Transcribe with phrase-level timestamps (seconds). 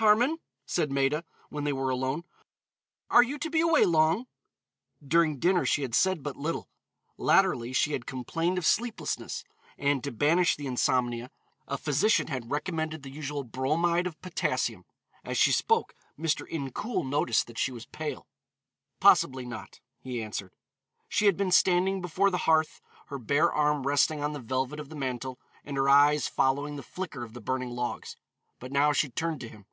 [0.00, 0.36] "Harmon,"
[0.66, 2.22] said Maida, when they were alone,
[3.08, 4.26] "are you to be away long?"
[5.02, 6.68] During dinner she had said but little.
[7.16, 9.42] Latterly she had complained of sleeplessness,
[9.78, 11.30] and to banish the insomnia
[11.66, 14.84] a physician had recommended the usual bromide of potassium.
[15.24, 16.46] As she spoke, Mr.
[16.46, 18.26] Incoul noticed that she was pale.
[19.00, 20.52] "Possibly not," he answered.
[21.08, 24.90] She had been standing before the hearth, her bare arm resting on the velvet of
[24.90, 28.18] the mantel, and her eyes following the flicker of the burning logs
[28.60, 29.64] but now she turned to him.